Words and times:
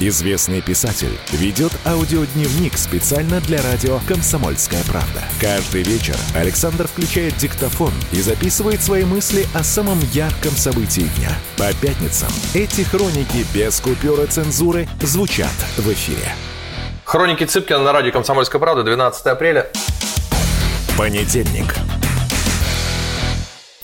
Известный 0.00 0.60
писатель 0.60 1.18
ведет 1.32 1.72
аудиодневник 1.84 2.78
специально 2.78 3.40
для 3.40 3.60
радио 3.62 3.98
«Комсомольская 4.06 4.84
правда». 4.84 5.24
Каждый 5.40 5.82
вечер 5.82 6.14
Александр 6.36 6.86
включает 6.86 7.36
диктофон 7.36 7.92
и 8.12 8.20
записывает 8.20 8.80
свои 8.80 9.04
мысли 9.04 9.44
о 9.54 9.64
самом 9.64 9.98
ярком 10.12 10.52
событии 10.52 11.10
дня. 11.16 11.30
По 11.56 11.74
пятницам 11.84 12.28
эти 12.54 12.82
хроники 12.82 13.44
без 13.52 13.80
купюры 13.80 14.26
цензуры 14.26 14.88
звучат 15.00 15.50
в 15.76 15.92
эфире. 15.92 16.32
Хроники 17.02 17.42
Цыпкина 17.42 17.82
на 17.82 17.92
радио 17.92 18.12
«Комсомольская 18.12 18.60
правда», 18.60 18.84
12 18.84 19.26
апреля. 19.26 19.68
Понедельник. 20.96 21.74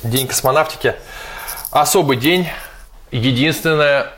День 0.05 0.29
космонавтики. 0.29 0.95
Особый 1.73 2.19
день. 2.19 2.47
Единственное 3.11 4.13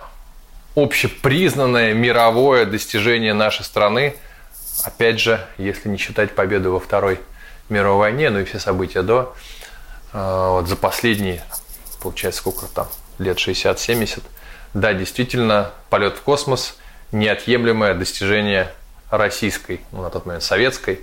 общепризнанное 0.76 1.94
мировое 1.94 2.66
достижение 2.66 3.34
нашей 3.34 3.64
страны. 3.64 4.14
Опять 4.84 5.18
же, 5.18 5.44
если 5.58 5.88
не 5.88 5.96
считать 5.96 6.34
победу 6.34 6.72
во 6.72 6.80
Второй 6.80 7.18
мировой 7.68 8.10
войне, 8.10 8.30
ну 8.30 8.38
и 8.38 8.44
все 8.44 8.60
события 8.60 9.02
до, 9.02 9.34
э, 10.12 10.48
вот 10.50 10.68
за 10.68 10.76
последние, 10.76 11.42
получается, 12.00 12.40
сколько 12.40 12.66
там, 12.66 12.86
лет 13.18 13.38
60-70, 13.38 14.22
да, 14.74 14.92
действительно, 14.92 15.72
полет 15.90 16.16
в 16.18 16.20
космос– 16.20 16.78
неотъемлемое 17.12 17.94
достижение 17.94 18.72
российской, 19.10 19.80
ну, 19.92 20.02
на 20.02 20.10
тот 20.10 20.26
момент 20.26 20.42
советской 20.42 21.00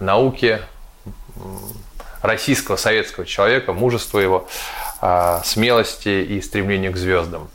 науки, 0.00 0.60
российского 2.22 2.76
советского 2.76 3.26
человека, 3.26 3.72
мужества 3.72 4.18
его, 4.18 4.48
э, 5.00 5.40
смелости 5.44 6.08
и 6.08 6.40
стремления 6.40 6.90
к 6.90 6.96
звездам. 6.96 7.50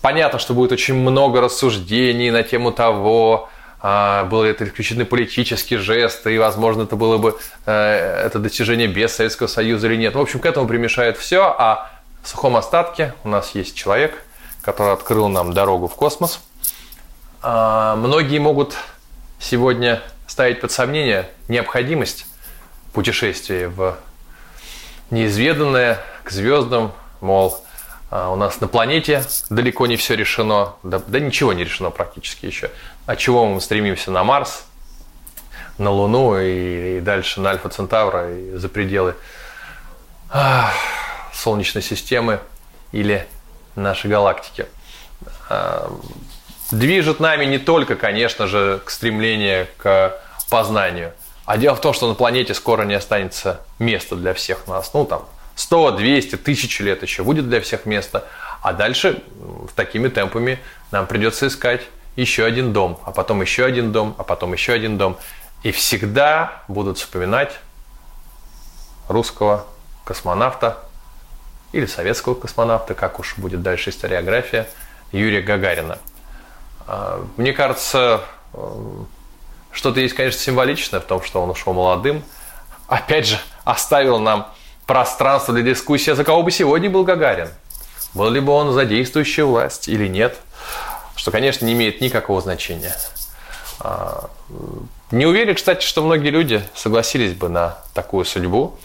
Понятно, 0.00 0.38
что 0.38 0.54
будет 0.54 0.72
очень 0.72 0.94
много 0.94 1.40
рассуждений 1.40 2.30
на 2.30 2.42
тему 2.42 2.72
того, 2.72 3.48
а, 3.80 4.24
был 4.24 4.42
это 4.42 4.64
исключительно 4.64 5.04
политический 5.04 5.76
жест, 5.76 6.26
и, 6.26 6.38
возможно, 6.38 6.82
это 6.82 6.96
было 6.96 7.16
бы 7.16 7.38
э, 7.66 8.24
это 8.26 8.38
достижение 8.38 8.88
без 8.88 9.14
Советского 9.14 9.46
Союза 9.46 9.86
или 9.86 9.96
нет. 9.96 10.14
В 10.14 10.20
общем, 10.20 10.40
к 10.40 10.46
этому 10.46 10.66
примешает 10.66 11.16
все, 11.16 11.42
а 11.56 11.90
в 12.22 12.28
сухом 12.28 12.56
остатке 12.56 13.14
у 13.22 13.28
нас 13.28 13.54
есть 13.54 13.76
человек, 13.76 14.20
который 14.62 14.92
открыл 14.92 15.28
нам 15.28 15.52
дорогу 15.52 15.86
в 15.86 15.94
космос. 15.94 16.40
А, 17.40 17.94
многие 17.96 18.38
могут 18.38 18.74
сегодня 19.38 20.02
ставить 20.26 20.60
под 20.60 20.72
сомнение 20.72 21.28
необходимость 21.46 22.26
путешествия 22.92 23.68
в 23.68 23.96
неизведанное, 25.10 26.00
к 26.24 26.30
звездам, 26.30 26.92
мол, 27.20 27.64
у 28.10 28.36
нас 28.36 28.60
на 28.60 28.68
планете 28.68 29.22
далеко 29.50 29.86
не 29.86 29.96
все 29.96 30.14
решено, 30.14 30.74
да, 30.82 31.00
да 31.06 31.20
ничего 31.20 31.52
не 31.52 31.64
решено 31.64 31.90
практически 31.90 32.46
еще. 32.46 32.70
А 33.06 33.16
чего 33.16 33.44
мы 33.46 33.60
стремимся 33.60 34.10
на 34.10 34.24
Марс, 34.24 34.64
на 35.76 35.90
Луну 35.90 36.38
и, 36.38 36.98
и 36.98 37.00
дальше 37.00 37.40
на 37.40 37.50
Альфа 37.50 37.68
Центавра 37.68 38.34
и 38.34 38.54
за 38.54 38.68
пределы 38.68 39.14
а, 40.30 40.72
Солнечной 41.32 41.82
системы 41.82 42.40
или 42.92 43.26
нашей 43.76 44.10
галактики. 44.10 44.66
А, 45.48 45.92
движет 46.70 47.20
нами 47.20 47.44
не 47.44 47.58
только, 47.58 47.94
конечно 47.96 48.46
же, 48.46 48.80
к 48.84 48.90
стремлению 48.90 49.68
к 49.76 50.18
познанию, 50.50 51.12
а 51.44 51.56
дело 51.56 51.76
в 51.76 51.80
том, 51.80 51.94
что 51.94 52.08
на 52.08 52.14
планете 52.14 52.54
скоро 52.54 52.84
не 52.84 52.94
останется 52.94 53.60
места 53.78 54.16
для 54.16 54.34
всех 54.34 54.66
нас. 54.66 54.92
Ну, 54.94 55.04
там, 55.04 55.26
100, 55.58 55.90
200, 55.90 56.36
тысячи 56.36 56.82
лет 56.82 57.02
еще 57.02 57.24
будет 57.24 57.48
для 57.48 57.60
всех 57.60 57.84
место. 57.84 58.24
А 58.62 58.72
дальше 58.72 59.24
в 59.40 59.72
такими 59.74 60.06
темпами 60.06 60.60
нам 60.92 61.08
придется 61.08 61.48
искать 61.48 61.82
еще 62.14 62.44
один 62.44 62.72
дом, 62.72 63.00
а 63.04 63.10
потом 63.10 63.42
еще 63.42 63.64
один 63.64 63.90
дом, 63.90 64.14
а 64.18 64.22
потом 64.22 64.52
еще 64.52 64.72
один 64.72 64.98
дом. 64.98 65.18
И 65.64 65.72
всегда 65.72 66.62
будут 66.68 66.98
вспоминать 66.98 67.58
русского 69.08 69.66
космонавта 70.04 70.78
или 71.72 71.86
советского 71.86 72.34
космонавта, 72.34 72.94
как 72.94 73.18
уж 73.18 73.36
будет 73.36 73.60
дальше 73.60 73.90
историография, 73.90 74.68
Юрия 75.10 75.42
Гагарина. 75.42 75.98
А, 76.86 77.26
мне 77.36 77.52
кажется, 77.52 78.20
что-то 79.72 79.98
есть, 79.98 80.14
конечно, 80.14 80.40
символичное 80.40 81.00
в 81.00 81.04
том, 81.04 81.20
что 81.20 81.42
он 81.42 81.50
ушел 81.50 81.72
молодым. 81.72 82.22
Опять 82.86 83.26
же, 83.26 83.38
оставил 83.64 84.20
нам 84.20 84.52
пространство 84.88 85.52
для 85.52 85.62
дискуссии, 85.62 86.12
за 86.12 86.24
кого 86.24 86.42
бы 86.42 86.50
сегодня 86.50 86.88
был 86.88 87.04
Гагарин. 87.04 87.50
Был 88.14 88.30
ли 88.30 88.40
бы 88.40 88.52
он 88.52 88.72
за 88.72 88.86
действующую 88.86 89.46
власть 89.46 89.86
или 89.86 90.08
нет, 90.08 90.38
что, 91.14 91.30
конечно, 91.30 91.66
не 91.66 91.74
имеет 91.74 92.00
никакого 92.00 92.40
значения. 92.40 92.96
А, 93.80 94.30
не 95.10 95.26
уверен, 95.26 95.54
кстати, 95.54 95.84
что 95.84 96.02
многие 96.02 96.30
люди 96.30 96.64
согласились 96.74 97.34
бы 97.34 97.50
на 97.50 97.76
такую 97.92 98.24
судьбу, 98.24 98.78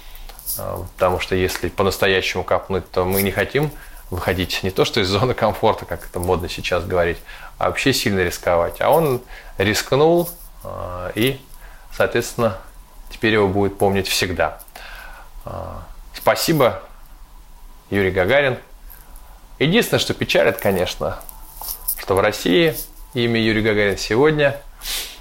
а, 0.60 0.84
потому 0.98 1.22
что 1.22 1.36
если 1.36 1.70
по-настоящему 1.70 2.44
капнуть, 2.44 2.92
то 2.92 3.06
мы 3.06 3.22
не 3.22 3.32
хотим 3.32 3.72
выходить 4.10 4.62
не 4.62 4.72
то 4.72 4.84
что 4.84 5.00
из 5.00 5.08
зоны 5.08 5.34
комфорта, 5.34 5.86
как 5.86 6.06
это 6.06 6.20
модно 6.20 6.50
сейчас 6.50 6.84
говорить, 6.84 7.18
а 7.58 7.70
вообще 7.70 7.94
сильно 7.94 8.20
рисковать. 8.20 8.82
А 8.82 8.90
он 8.90 9.22
рискнул, 9.58 10.30
а, 10.66 11.14
и, 11.16 11.40
соответственно, 11.96 12.58
теперь 13.10 13.32
его 13.32 13.48
будет 13.48 13.78
помнить 13.78 14.10
всегда. 14.10 14.60
Спасибо, 16.24 16.82
Юрий 17.90 18.10
Гагарин. 18.10 18.58
Единственное, 19.60 20.00
что 20.00 20.14
печалит, 20.14 20.56
конечно, 20.56 21.20
что 22.00 22.16
в 22.16 22.22
России 22.22 22.78
имя 23.14 23.42
Юрий 23.42 23.62
Гагарин 23.62 23.98
сегодня 23.98 24.56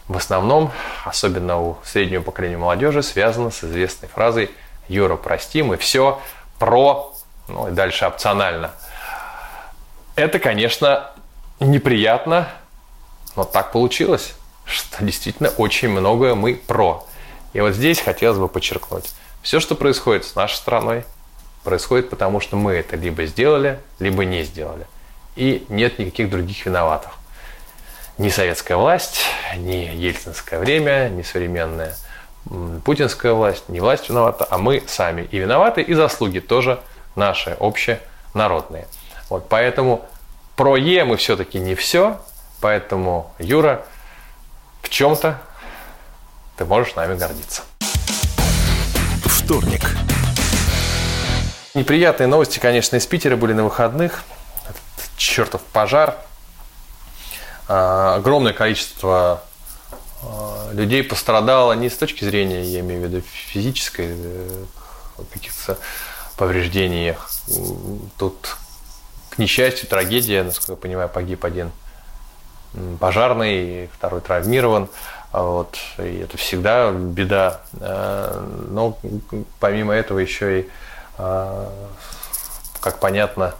в 0.06 0.16
основном, 0.16 0.70
особенно 1.04 1.60
у 1.60 1.78
среднего 1.84 2.22
поколения 2.22 2.56
молодежи, 2.56 3.02
связано 3.02 3.50
с 3.50 3.64
известной 3.64 4.08
фразой 4.10 4.52
«Юра, 4.86 5.16
прости, 5.16 5.64
мы 5.64 5.76
все 5.76 6.20
про...» 6.60 7.12
Ну 7.48 7.66
и 7.66 7.72
дальше 7.72 8.04
опционально. 8.04 8.70
Это, 10.14 10.38
конечно, 10.38 11.10
неприятно, 11.58 12.48
но 13.34 13.42
так 13.42 13.72
получилось, 13.72 14.34
что 14.64 15.04
действительно 15.04 15.48
очень 15.48 15.88
многое 15.88 16.36
мы 16.36 16.54
про. 16.54 17.04
И 17.54 17.60
вот 17.60 17.72
здесь 17.72 18.00
хотелось 18.00 18.38
бы 18.38 18.46
подчеркнуть. 18.46 19.12
Все, 19.42 19.58
что 19.58 19.74
происходит 19.74 20.24
с 20.24 20.36
нашей 20.36 20.54
страной, 20.54 21.04
происходит 21.64 22.10
потому, 22.10 22.40
что 22.40 22.56
мы 22.56 22.74
это 22.74 22.94
либо 22.96 23.26
сделали, 23.26 23.80
либо 23.98 24.24
не 24.24 24.44
сделали. 24.44 24.86
И 25.34 25.66
нет 25.68 25.98
никаких 25.98 26.30
других 26.30 26.64
виноватых. 26.64 27.10
Ни 28.18 28.28
советская 28.28 28.76
власть, 28.76 29.20
ни 29.56 29.72
ельцинское 29.72 30.60
время, 30.60 31.08
ни 31.08 31.22
современная 31.22 31.96
путинская 32.84 33.32
власть, 33.32 33.68
не 33.68 33.80
власть 33.80 34.08
виновата, 34.08 34.46
а 34.48 34.58
мы 34.58 34.82
сами. 34.86 35.22
И 35.30 35.38
виноваты, 35.38 35.82
и 35.82 35.92
заслуги 35.94 36.38
тоже 36.38 36.80
наши, 37.16 37.56
общие, 37.58 38.00
народные. 38.34 38.86
Вот 39.28 39.48
поэтому 39.48 40.04
про 40.54 40.76
Е 40.76 41.04
мы 41.04 41.16
все-таки 41.16 41.58
не 41.58 41.74
все, 41.74 42.20
поэтому, 42.60 43.32
Юра, 43.40 43.84
в 44.82 44.88
чем-то 44.88 45.40
ты 46.56 46.64
можешь 46.64 46.94
нами 46.94 47.16
гордиться 47.16 47.62
вторник. 49.52 49.82
Неприятные 51.74 52.26
новости, 52.26 52.58
конечно, 52.58 52.96
из 52.96 53.04
Питера 53.06 53.36
были 53.36 53.52
на 53.52 53.64
выходных. 53.64 54.22
Этот 54.64 55.18
чертов 55.18 55.60
пожар. 55.74 56.16
А, 57.68 58.14
огромное 58.14 58.54
количество 58.54 59.42
а, 60.22 60.72
людей 60.72 61.04
пострадало 61.04 61.74
не 61.74 61.90
с 61.90 61.98
точки 61.98 62.24
зрения, 62.24 62.62
я 62.62 62.80
имею 62.80 63.02
в 63.02 63.04
виду, 63.04 63.20
физической, 63.20 64.06
э, 64.08 64.64
каких-то 65.34 65.76
повреждений. 66.38 67.14
Тут, 68.16 68.56
к 69.28 69.36
несчастью, 69.36 69.86
трагедия, 69.86 70.44
насколько 70.44 70.72
я 70.72 70.76
понимаю, 70.76 71.10
погиб 71.10 71.44
один 71.44 71.72
пожарный, 73.00 73.88
второй 73.88 74.20
травмирован. 74.20 74.88
А 75.32 75.44
вот, 75.44 75.78
и 75.98 76.18
это 76.18 76.36
всегда 76.36 76.90
беда. 76.90 77.60
А, 77.80 78.46
но 78.68 78.98
помимо 79.60 79.94
этого 79.94 80.18
еще 80.18 80.60
и, 80.60 80.68
а, 81.16 81.72
как 82.80 82.98
понятно, 82.98 83.54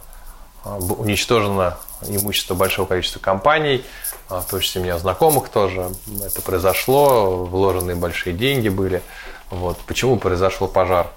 уничтожено 0.63 1.77
имущество 2.07 2.53
большого 2.53 2.85
количества 2.85 3.19
компаний, 3.19 3.83
в 4.29 4.43
том 4.49 4.59
числе 4.59 4.81
у 4.81 4.83
меня 4.83 4.97
знакомых 4.97 5.49
тоже. 5.49 5.89
Это 6.23 6.41
произошло, 6.41 7.45
вложенные 7.45 7.95
большие 7.95 8.33
деньги 8.33 8.69
были. 8.69 9.01
Вот. 9.49 9.77
Почему 9.87 10.17
произошел 10.17 10.67
пожар, 10.67 11.07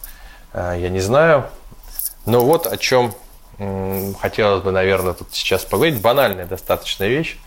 я 0.53 0.89
не 0.89 1.01
знаю. 1.01 1.47
Но 2.25 2.41
вот 2.41 2.67
о 2.67 2.77
чем 2.77 3.15
хотелось 4.21 4.63
бы, 4.63 4.71
наверное, 4.73 5.15
тут 5.15 5.29
сейчас 5.33 5.65
поговорить. 5.65 6.01
Банальная 6.01 6.47
достаточно 6.47 7.05
вещь. 7.05 7.39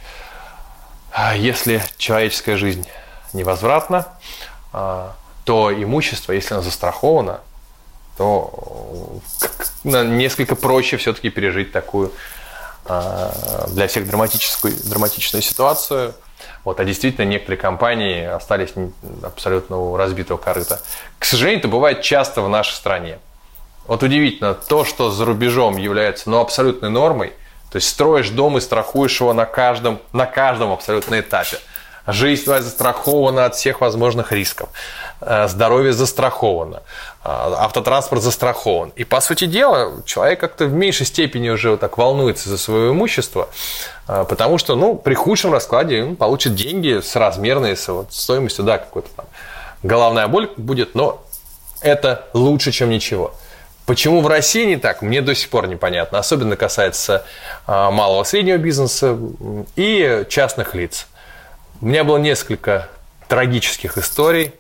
А 1.12 1.36
если 1.36 1.84
человеческая 1.98 2.58
жизнь 2.58 2.88
невозвратна, 3.34 4.08
а, 4.72 5.16
то 5.44 5.74
имущество, 5.74 6.32
если 6.32 6.54
оно 6.54 6.64
застраховано, 6.64 7.42
то 8.18 9.22
несколько 9.84 10.56
проще 10.56 10.98
все-таки 10.98 11.30
пережить 11.30 11.72
такую 11.72 12.12
а, 12.86 13.66
для 13.70 13.88
всех 13.88 14.08
драматическую, 14.08 14.74
драматичную 14.84 15.42
ситуацию. 15.42 16.14
Вот, 16.64 16.80
а 16.80 16.86
действительно 16.86 17.26
некоторые 17.26 17.60
компании 17.60 18.26
остались 18.26 18.74
абсолютно 19.24 19.78
у 19.78 19.98
разбитого 19.98 20.38
корыта. 20.38 20.82
К 21.18 21.26
сожалению, 21.26 21.60
это 21.60 21.68
бывает 21.68 22.02
часто 22.02 22.42
в 22.42 22.50
нашей 22.50 22.74
стране. 22.74 23.20
Вот 23.88 24.04
удивительно, 24.04 24.54
то, 24.54 24.86
что 24.86 25.10
за 25.10 25.26
рубежом 25.26 25.78
является 25.78 26.30
ну, 26.30 26.40
абсолютной 26.40 26.90
нормой, 26.90 27.34
то 27.72 27.76
есть 27.76 27.90
строишь 27.90 28.30
дом 28.30 28.58
и 28.58 28.62
страхуешь 28.62 29.20
его 29.20 29.34
на 29.34 29.46
каждом, 29.46 30.00
на 30.14 30.26
каждом 30.26 30.72
абсолютно 30.72 31.20
этапе. 31.20 31.58
Жизнь 32.08 32.44
твоя 32.44 32.62
застрахована 32.62 33.46
от 33.46 33.56
всех 33.56 33.82
возможных 33.82 34.32
рисков. 34.32 34.70
Э, 35.22 35.48
здоровье 35.48 35.94
застраховано. 35.94 36.78
Э, 37.24 37.54
автотранспорт 37.58 38.24
застрахован. 38.24 38.92
И, 38.96 39.04
по 39.04 39.22
сути 39.22 39.46
дела, 39.46 40.02
человек 40.06 40.40
как-то 40.40 40.66
в 40.66 40.74
меньшей 40.74 41.06
степени 41.06 41.50
уже 41.50 41.72
вот 41.72 41.82
так 41.82 41.98
волнуется 41.98 42.50
за 42.50 42.58
свое 42.58 42.92
имущество, 42.92 43.50
э, 44.08 44.26
потому 44.28 44.58
что, 44.58 44.76
ну, 44.76 44.96
при 44.96 45.14
худшем 45.14 45.54
раскладе 45.54 46.04
он 46.04 46.16
получит 46.16 46.56
деньги 46.56 47.00
с 47.00 47.16
размерной 47.16 47.78
с 47.78 47.88
вот, 47.90 48.12
стоимостью, 48.12 48.66
да, 48.66 48.80
какой-то 48.80 49.10
там 49.16 49.26
головная 49.84 50.28
боль 50.28 50.50
будет, 50.58 50.96
но 50.96 51.22
это 51.82 52.26
лучше, 52.34 52.72
чем 52.72 52.90
ничего. 52.90 53.34
Почему 53.90 54.22
в 54.22 54.28
России 54.28 54.66
не 54.66 54.78
так, 54.78 55.02
мне 55.02 55.20
до 55.20 55.34
сих 55.34 55.50
пор 55.50 55.66
непонятно. 55.66 56.20
Особенно 56.20 56.56
касается 56.56 57.26
малого 57.66 58.22
и 58.22 58.26
среднего 58.28 58.58
бизнеса 58.58 59.18
и 59.76 60.28
частных 60.30 60.76
лиц. 60.76 61.08
У 61.82 61.88
меня 61.88 62.04
было 62.04 62.18
несколько 62.18 62.88
трагических 63.28 63.98
историй, 63.98 64.54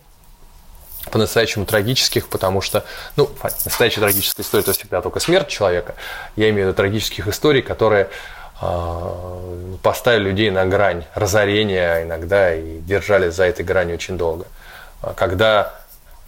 по-настоящему 1.12 1.68
трагических, 1.68 2.28
потому 2.28 2.62
что, 2.62 2.86
ну, 3.18 3.30
настоящая 3.66 4.02
трагическая 4.02 4.44
история– 4.44 4.64
это 4.64 4.74
всегда 4.74 5.00
только 5.04 5.20
смерть 5.20 5.48
человека. 5.48 5.94
Я 6.36 6.50
имею 6.50 6.66
в 6.66 6.68
виду 6.70 6.78
трагических 6.78 7.28
историй, 7.28 7.62
которые 7.62 8.10
э, 8.60 9.76
поставили 9.84 10.30
людей 10.30 10.50
на 10.50 10.66
грань 10.66 11.06
разорения 11.14 12.02
иногда 12.04 12.56
и 12.56 12.80
держали 12.80 13.30
за 13.30 13.44
этой 13.44 13.64
гранью 13.64 13.94
очень 13.94 14.18
долго. 14.18 14.48
Когда 15.16 15.76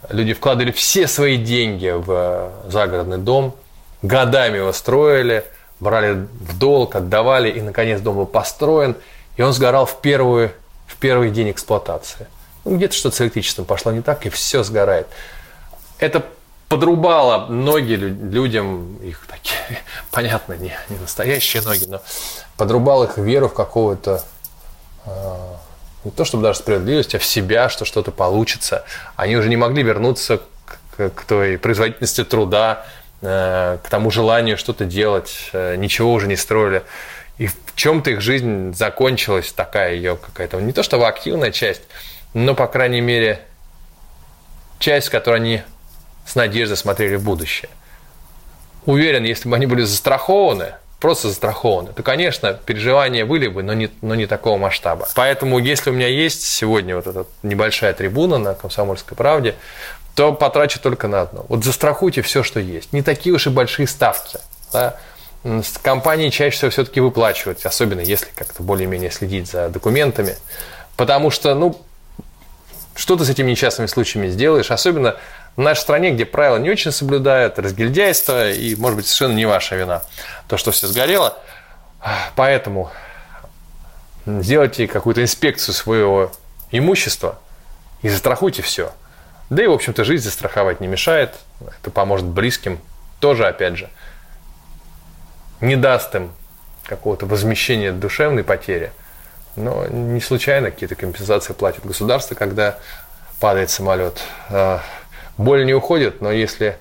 люди 0.08 0.32
вкладывали 0.32 0.72
все 0.72 1.06
свои 1.06 1.36
деньги 1.36 1.88
в 1.94 2.50
загородный 2.68 3.18
дом, 3.18 3.54
годами 4.02 4.58
его 4.58 4.72
строили, 4.72 5.44
брали 5.80 6.12
в 6.12 6.58
долг, 6.58 6.96
отдавали, 6.96 7.50
и, 7.50 7.60
наконец, 7.60 8.00
дом 8.00 8.16
был 8.16 8.26
построен, 8.26 8.96
и 9.36 9.42
он 9.42 9.52
сгорал 9.52 9.86
в, 9.86 10.00
первую, 10.00 10.52
в 10.86 10.96
первый 10.96 11.30
день 11.30 11.50
эксплуатации– 11.50 12.26
ну, 12.64 12.76
где-то 12.76 12.94
что-то 12.94 13.16
с 13.16 13.20
электричеством 13.20 13.64
пошло 13.64 13.92
не 13.92 14.02
так, 14.02 14.24
и 14.26 14.28
все 14.28 14.62
сгорает. 14.62 15.08
Это 15.98 16.24
подрубало 16.68 17.46
ноги 17.46 17.94
людям, 17.94 18.96
их 18.96 19.26
такие, 19.26 19.80
понятно, 20.10 20.54
не, 20.54 20.76
не 20.88 20.98
настоящие 20.98 21.62
ноги, 21.62 21.84
но 21.86 22.00
подрубал 22.56 23.04
их 23.04 23.18
веру 23.18 23.48
в 23.48 23.54
какого-то, 23.54 24.22
э, 25.04 25.51
не 26.04 26.10
то 26.10 26.24
чтобы 26.24 26.42
даже 26.42 26.58
справедливость, 26.58 27.14
а 27.14 27.18
в 27.18 27.24
себя, 27.24 27.68
что 27.68 27.84
что-то 27.84 28.10
получится. 28.10 28.84
Они 29.16 29.36
уже 29.36 29.48
не 29.48 29.56
могли 29.56 29.82
вернуться 29.82 30.40
к, 30.96 31.10
к 31.10 31.24
той 31.24 31.58
производительности 31.58 32.24
труда, 32.24 32.86
э, 33.20 33.78
к 33.82 33.88
тому 33.88 34.10
желанию 34.10 34.58
что-то 34.58 34.84
делать, 34.84 35.50
э, 35.52 35.76
ничего 35.76 36.12
уже 36.12 36.26
не 36.26 36.36
строили. 36.36 36.82
И 37.38 37.46
в 37.46 37.56
чем-то 37.74 38.10
их 38.10 38.20
жизнь 38.20 38.74
закончилась, 38.74 39.52
такая 39.52 39.94
ее 39.94 40.16
какая-то, 40.16 40.60
не 40.60 40.72
то 40.72 40.82
чтобы 40.82 41.06
активная 41.06 41.50
часть, 41.50 41.82
но, 42.34 42.54
по 42.54 42.66
крайней 42.66 43.00
мере, 43.00 43.40
часть, 44.78 45.08
в 45.08 45.10
которой 45.10 45.36
они 45.36 45.62
с 46.26 46.34
надеждой 46.34 46.76
смотрели 46.76 47.16
в 47.16 47.24
будущее. 47.24 47.70
Уверен, 48.84 49.24
если 49.24 49.48
бы 49.48 49.56
они 49.56 49.66
были 49.66 49.82
застрахованы, 49.82 50.74
просто 51.02 51.28
застрахованы, 51.28 51.92
то, 51.92 52.02
конечно, 52.04 52.54
переживания 52.54 53.26
были 53.26 53.48
бы, 53.48 53.64
но 53.64 53.74
не, 53.74 53.90
но 54.02 54.14
не 54.14 54.26
такого 54.26 54.56
масштаба. 54.56 55.08
Поэтому, 55.16 55.58
если 55.58 55.90
у 55.90 55.92
меня 55.92 56.06
есть 56.06 56.44
сегодня 56.44 56.94
вот 56.94 57.08
эта 57.08 57.26
небольшая 57.42 57.92
трибуна 57.92 58.38
на 58.38 58.54
«Комсомольской 58.54 59.16
правде», 59.16 59.56
то 60.14 60.32
потрачу 60.32 60.78
только 60.78 61.08
на 61.08 61.22
одно. 61.22 61.44
Вот 61.48 61.64
застрахуйте 61.64 62.22
все, 62.22 62.44
что 62.44 62.60
есть. 62.60 62.92
Не 62.92 63.02
такие 63.02 63.34
уж 63.34 63.48
и 63.48 63.50
большие 63.50 63.88
ставки. 63.88 64.38
Да? 64.72 64.96
Компании 65.82 66.30
чаще 66.30 66.56
всего 66.56 66.70
все-таки 66.70 67.00
выплачивают, 67.00 67.66
особенно 67.66 68.00
если 68.00 68.28
как-то 68.36 68.62
более-менее 68.62 69.10
следить 69.10 69.50
за 69.50 69.70
документами. 69.70 70.36
Потому 70.96 71.30
что, 71.30 71.52
ну, 71.56 71.80
что 72.94 73.16
ты 73.16 73.24
с 73.24 73.28
этими 73.28 73.50
несчастными 73.50 73.88
случаями 73.88 74.28
сделаешь? 74.28 74.70
Особенно 74.70 75.16
в 75.56 75.60
нашей 75.60 75.80
стране, 75.80 76.10
где 76.12 76.24
правила 76.24 76.56
не 76.56 76.70
очень 76.70 76.92
соблюдают, 76.92 77.58
разгильдяйство, 77.58 78.50
и, 78.50 78.74
может 78.76 78.96
быть, 78.96 79.06
совершенно 79.06 79.36
не 79.36 79.46
ваша 79.46 79.76
вина, 79.76 80.02
то, 80.48 80.56
что 80.56 80.70
все 80.70 80.86
сгорело. 80.86 81.38
Поэтому 82.36 82.90
сделайте 84.26 84.88
какую-то 84.88 85.22
инспекцию 85.22 85.74
своего 85.74 86.32
имущества 86.70 87.38
и 88.02 88.08
застрахуйте 88.08 88.62
все. 88.62 88.92
Да 89.50 89.62
и, 89.62 89.66
в 89.66 89.72
общем-то, 89.72 90.04
жизнь 90.04 90.24
застраховать 90.24 90.80
не 90.80 90.88
мешает. 90.88 91.34
Это 91.60 91.90
поможет 91.90 92.26
близким. 92.26 92.80
Тоже, 93.20 93.46
опять 93.46 93.76
же, 93.76 93.90
не 95.60 95.76
даст 95.76 96.14
им 96.14 96.32
какого-то 96.84 97.26
возмещения 97.26 97.92
душевной 97.92 98.44
потери– 98.44 98.92
но 99.56 99.86
не 99.86 100.20
случайно 100.20 100.70
какие-то 100.70 100.94
компенсации 100.94 101.52
платит 101.52 101.84
государство, 101.84 102.34
когда 102.34 102.78
падает 103.40 103.70
самолет. 103.70 104.22
Боль 105.42 105.66
не 105.66 105.74
уходит, 105.74 106.20
но 106.20 106.30
если 106.30 106.78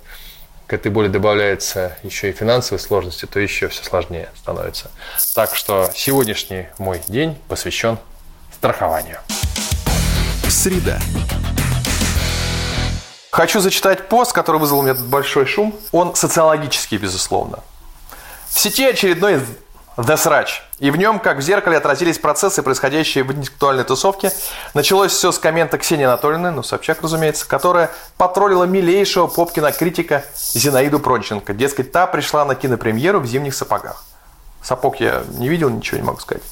к 0.67 0.73
этой 0.73 0.91
боли 0.91 1.07
добавляется 1.07 1.97
еще 2.03 2.29
и 2.29 2.31
финансовые 2.31 2.79
сложности, 2.79 3.25
то 3.25 3.39
еще 3.39 3.67
все 3.69 3.83
сложнее 3.83 4.29
становится. 4.35 4.91
Так 5.33 5.55
что 5.55 5.89
сегодняшний 5.95 6.67
мой 6.77 7.01
день 7.07 7.35
посвящен 7.47 7.97
страхованию. 8.53 9.17
Среда. 10.47 10.99
Хочу 13.31 13.61
зачитать 13.61 14.07
пост, 14.07 14.31
который 14.31 14.61
вызвал 14.61 14.81
у 14.81 14.83
меня 14.83 14.93
большой 14.93 15.47
шум. 15.47 15.75
Он 15.91 16.13
социологический, 16.13 16.97
безусловно. 16.97 17.63
В 18.47 18.59
сети 18.59 18.85
очередной 18.85 19.41
The 19.97 20.15
Sraч. 20.15 20.61
И 20.79 20.89
в 20.89 20.95
нем, 20.95 21.19
как 21.19 21.37
в 21.37 21.41
зеркале, 21.41 21.75
отразились 21.77 22.17
процессы, 22.17 22.63
происходящие 22.63 23.25
в 23.25 23.31
интеллектуальной 23.33 23.83
тусовке. 23.83 24.31
Началось 24.73 25.11
все 25.11 25.33
с 25.33 25.37
коммента 25.37 25.77
Ксении 25.77 26.05
Анатольевны, 26.05 26.51
ну, 26.51 26.63
Собчак, 26.63 27.01
разумеется, 27.01 27.45
которая 27.45 27.91
потроллила 28.17 28.63
милейшего 28.63 29.27
Попкина-критика 29.27 30.23
Зинаиду 30.35 30.99
Пронченко. 30.99 31.53
Дескать, 31.53 31.91
та 31.91 32.07
пришла 32.07 32.45
на 32.45 32.55
кинопремьеру 32.55 33.19
в 33.19 33.25
зимних 33.25 33.53
сапогах. 33.53 34.05
Сапог 34.63 34.99
я 35.01 35.23
не 35.37 35.49
видел, 35.49 35.69
ничего 35.69 35.97
не 35.97 36.03
могу 36.03 36.19
сказать. 36.19 36.43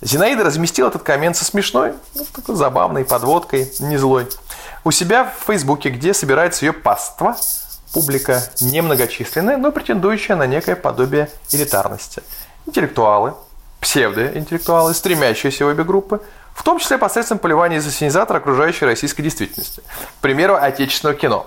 Зинаида 0.00 0.44
разместила 0.44 0.88
этот 0.88 1.02
коммент 1.02 1.36
со 1.36 1.44
смешной, 1.44 1.92
ну, 2.14 2.24
такой 2.34 2.54
забавной 2.54 3.04
подводкой, 3.04 3.70
не 3.80 3.98
злой, 3.98 4.28
у 4.84 4.92
себя 4.92 5.24
в 5.24 5.46
Фейсбуке, 5.46 5.90
где 5.90 6.14
собирается 6.14 6.64
ее 6.64 6.72
паства, 6.72 7.36
публика 7.92 8.42
немногочисленная, 8.60 9.56
но 9.56 9.72
претендующая 9.72 10.36
на 10.36 10.46
некое 10.46 10.76
подобие 10.76 11.28
элитарности– 11.50 12.22
интеллектуалы, 12.68 13.34
псевдоинтеллектуалы, 13.80 14.94
стремящиеся 14.94 15.64
в 15.64 15.68
обе 15.68 15.84
группы, 15.84 16.20
в 16.54 16.62
том 16.62 16.78
числе 16.78 16.98
посредством 16.98 17.38
поливания 17.38 17.78
из 17.78 17.86
ассенизатора 17.86 18.38
окружающей 18.38 18.84
российской 18.84 19.22
действительности. 19.22 19.82
К 20.18 20.20
примеру, 20.20 20.56
отечественного 20.56 21.18
кино. 21.18 21.46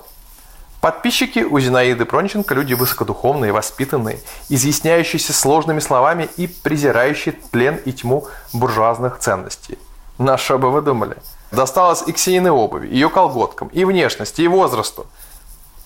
Подписчики 0.80 1.40
у 1.40 1.60
Зинаиды 1.60 2.06
Пронченко 2.06 2.56
люди 2.56 2.74
высокодуховные, 2.74 3.51
воспитанные, 3.51 4.20
изъясняющиеся 4.50 5.32
сложными 5.32 5.80
словами 5.80 6.28
и 6.38 6.48
презирающие 6.48 7.36
тлен 7.51 7.75
и 7.86 7.92
тьму 7.92 8.28
буржуазных 8.51 9.20
ценностей. 9.20 9.78
На 10.18 10.38
что 10.38 10.58
бы 10.58 10.72
вы 10.72 10.82
думали? 10.82 11.18
Досталось 11.51 12.04
и 12.08 12.12
Ксениной 12.12 12.50
обуви, 12.50 12.88
ее 12.88 13.10
колготкам, 13.10 13.68
и 13.68 13.86
внешности, 13.86 14.42
и 14.42 14.48
возрасту. 14.48 15.06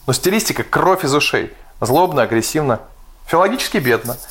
Но 0.08 0.14
стилистика 0.14 0.64
кровь 0.64 1.04
из 1.04 1.14
ушей. 1.14 1.52
Злобно, 1.82 2.22
агрессивно, 2.22 2.80
филологически 3.28 3.78
бедно– 3.78 4.16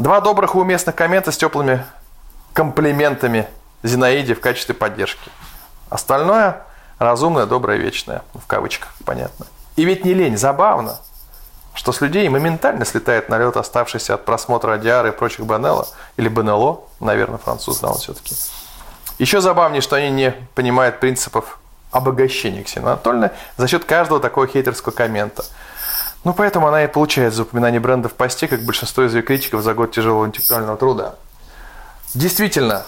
Два 0.00 0.22
добрых 0.22 0.54
и 0.54 0.58
уместных 0.58 0.94
коммента 0.94 1.30
с 1.30 1.36
теплыми 1.36 1.84
комплиментами 2.54 3.46
Зинаиде 3.82 4.34
в 4.34 4.40
качестве 4.40 4.74
поддержки. 4.74 5.30
Остальное 5.90 6.62
разумное, 6.98 7.44
доброе, 7.44 7.76
вечное. 7.76 8.22
В 8.32 8.46
кавычках, 8.46 8.94
понятно. 9.04 9.46
И 9.76 9.84
ведь 9.84 10.06
не 10.06 10.14
лень, 10.14 10.38
забавно, 10.38 11.00
что 11.74 11.92
с 11.92 12.00
людей 12.00 12.26
моментально 12.30 12.86
слетает 12.86 13.28
налет, 13.28 13.58
оставшийся 13.58 14.14
от 14.14 14.24
просмотра 14.24 14.78
Диары 14.78 15.10
и 15.10 15.12
прочих 15.12 15.44
Банелла, 15.44 15.86
или 16.16 16.28
Банелло, 16.28 16.84
наверное, 16.98 17.36
француз, 17.36 17.80
да, 17.80 17.88
он 17.88 17.98
все-таки. 17.98 18.34
Еще 19.18 19.42
забавнее, 19.42 19.82
что 19.82 19.96
они 19.96 20.08
не 20.08 20.30
понимают 20.54 20.98
принципов 20.98 21.58
обогащения 21.90 22.62
Ксении 22.62 22.86
Анатольевны 22.86 23.32
за 23.58 23.68
счет 23.68 23.84
каждого 23.84 24.18
такого 24.18 24.46
хейтерского 24.46 24.94
коммента. 24.94 25.44
Ну, 26.22 26.34
поэтому 26.34 26.68
она 26.68 26.84
и 26.84 26.86
получает 26.86 27.32
за 27.32 27.42
упоминание 27.42 27.80
бренда 27.80 28.08
в 28.08 28.14
посте, 28.14 28.46
как 28.46 28.62
большинство 28.62 29.04
из 29.04 29.14
ее 29.14 29.22
критиков 29.22 29.62
за 29.62 29.72
год 29.72 29.92
тяжелого 29.92 30.26
интеллектуального 30.26 30.76
труда. 30.76 31.14
Действительно, 32.14 32.84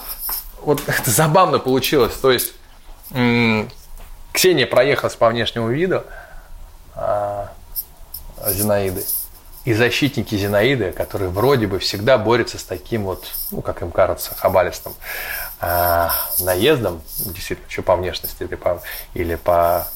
вот 0.61 0.83
это 0.87 1.11
забавно 1.11 1.59
получилось. 1.59 2.15
То 2.15 2.31
есть, 2.31 2.55
Ксения 4.33 4.67
проехалась 4.67 5.17
по 5.17 5.29
внешнему 5.29 5.69
виду 5.69 6.03
а, 6.95 7.53
Зинаиды. 8.47 9.05
И 9.65 9.75
защитники 9.75 10.35
Зинаиды, 10.35 10.91
которые 10.91 11.31
вроде 11.31 11.69
бы 11.69 11.79
всегда 11.79 12.19
борются 12.19 12.59
с 12.59 12.65
таким 12.65 13.05
вот, 13.05 13.25
ну, 13.53 13.63
как 13.63 13.81
им 13.83 13.93
кажется, 13.93 14.35
хабалистым 14.35 14.95
а, 15.61 16.11
наездом, 16.41 17.01
действительно, 17.19 17.71
что 17.71 17.83
по 17.83 17.95
внешности 17.95 18.43
или 18.43 18.57
по, 18.57 18.83
или 19.15 19.37
по 19.37 19.87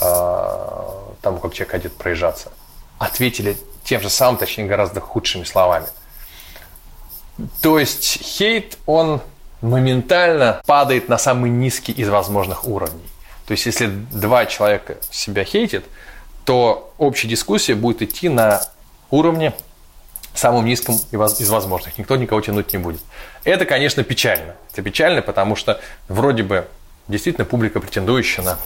а, 0.00 1.12
тому, 1.22 1.38
как 1.38 1.54
человек 1.54 1.72
хотит 1.72 1.96
проезжаться, 1.96 2.52
ответили 2.98 3.56
тем 3.84 4.00
же 4.00 4.10
самым, 4.10 4.36
точнее, 4.36 4.66
гораздо 4.66 5.00
худшими 5.00 5.44
словами. 5.44 5.86
То 7.60 7.78
есть 7.78 8.22
хейт, 8.22 8.78
он 8.86 9.20
моментально 9.60 10.62
падает 10.66 11.08
на 11.08 11.18
самый 11.18 11.50
низкий 11.50 11.92
из 11.92 12.08
возможных 12.08 12.66
уровней. 12.66 13.06
То 13.46 13.52
есть, 13.52 13.66
если 13.66 13.86
два 13.86 14.46
человека 14.46 14.96
себя 15.10 15.44
хейтят, 15.44 15.84
то 16.44 16.92
общая 16.98 17.28
дискуссия 17.28 17.74
будет 17.74 18.02
идти 18.02 18.28
на 18.28 18.62
уровне 19.10 19.52
самым 20.34 20.64
низком 20.64 20.96
из 21.12 21.48
возможных. 21.48 21.96
Никто 21.98 22.16
никого 22.16 22.40
тянуть 22.40 22.72
не 22.72 22.78
будет. 22.78 23.00
Это, 23.44 23.64
конечно, 23.64 24.02
печально. 24.02 24.56
Это 24.72 24.82
печально, 24.82 25.22
потому 25.22 25.56
что 25.56 25.80
вроде 26.08 26.42
бы 26.42 26.68
действительно 27.08 27.44
публика, 27.44 27.80
претендующая 27.80 28.44
на 28.44 28.58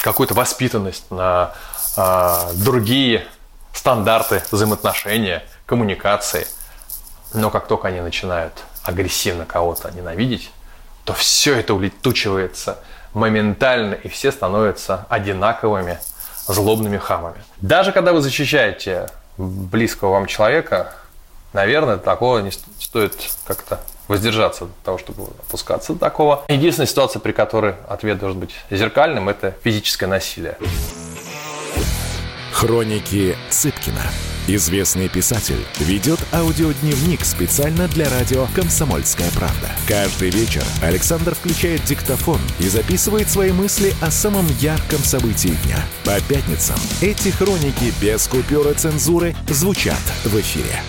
какую-то 0.00 0.34
воспитанность, 0.34 1.10
на 1.10 1.54
э, 1.98 2.52
другие 2.54 3.26
стандарты 3.72 4.42
взаимоотношения, 4.50 5.42
коммуникации. 5.66 6.46
Но 7.34 7.50
как 7.50 7.66
только 7.66 7.88
они 7.88 8.00
начинают 8.00 8.52
агрессивно 8.84 9.44
кого-то 9.44 9.90
ненавидеть, 9.90 10.50
то 11.04 11.12
все 11.12 11.54
это 11.56 11.74
улетучивается 11.74 12.78
моментально, 13.12 13.94
и 13.94 14.08
все 14.08 14.30
становятся 14.32 15.06
одинаковыми 15.08 15.98
злобными 16.46 16.98
хамами. 16.98 17.42
Даже 17.58 17.92
когда 17.92 18.12
вы 18.12 18.20
защищаете 18.20 19.08
близкого 19.36 20.12
вам 20.12 20.26
человека, 20.26 20.94
наверное, 21.52 21.98
такого 21.98 22.38
не 22.38 22.50
стоит 22.50 23.16
как-то 23.44 23.80
воздержаться 24.06 24.64
от 24.64 24.74
того, 24.82 24.98
чтобы 24.98 25.24
опускаться 25.46 25.92
до 25.92 25.98
такого. 25.98 26.44
Единственная 26.48 26.86
ситуация, 26.86 27.20
при 27.20 27.32
которой 27.32 27.74
ответ 27.88 28.18
должен 28.18 28.40
быть 28.40 28.54
зеркальным, 28.70 29.28
это 29.28 29.54
физическое 29.62 30.06
насилие. 30.06 30.56
Хроники 32.52 33.36
Цыпкина. 33.50 34.10
Известный 34.48 35.08
писатель 35.08 35.64
ведет 35.78 36.18
аудиодневник 36.32 37.24
специально 37.24 37.86
для 37.88 38.08
радио 38.08 38.46
«Комсомольская 38.54 39.30
правда». 39.32 39.70
Каждый 39.86 40.30
вечер 40.30 40.64
Александр 40.82 41.34
включает 41.34 41.84
диктофон 41.84 42.40
и 42.58 42.68
записывает 42.68 43.28
свои 43.28 43.52
мысли 43.52 43.94
о 44.00 44.10
самом 44.10 44.46
ярком 44.58 45.00
событии 45.00 45.56
дня. 45.64 45.84
По 46.04 46.18
пятницам 46.22 46.76
эти 47.02 47.28
хроники 47.28 47.92
без 48.00 48.26
купюра 48.26 48.72
цензуры 48.72 49.36
звучат 49.48 50.00
в 50.24 50.34
эфире. 50.40 50.82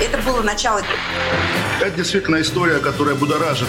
Это 0.00 0.18
было 0.22 0.42
начало. 0.42 0.82
Это 1.80 1.90
действительно 1.96 2.40
история, 2.40 2.78
которая 2.78 3.14
будоражит. 3.14 3.68